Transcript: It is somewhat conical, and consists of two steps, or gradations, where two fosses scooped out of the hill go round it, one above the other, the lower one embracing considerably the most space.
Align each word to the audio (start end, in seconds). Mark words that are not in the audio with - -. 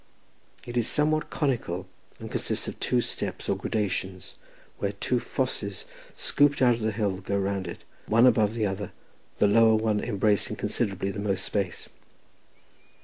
It 0.65 0.77
is 0.77 0.87
somewhat 0.87 1.29
conical, 1.29 1.85
and 2.17 2.31
consists 2.31 2.67
of 2.67 2.79
two 2.79 3.01
steps, 3.01 3.47
or 3.47 3.55
gradations, 3.55 4.33
where 4.79 4.93
two 4.93 5.19
fosses 5.19 5.85
scooped 6.15 6.59
out 6.59 6.73
of 6.73 6.81
the 6.81 6.91
hill 6.91 7.17
go 7.17 7.37
round 7.37 7.67
it, 7.67 7.83
one 8.07 8.25
above 8.25 8.55
the 8.55 8.65
other, 8.65 8.93
the 9.37 9.45
lower 9.45 9.75
one 9.75 9.99
embracing 10.03 10.55
considerably 10.55 11.11
the 11.11 11.19
most 11.19 11.45
space. 11.45 11.87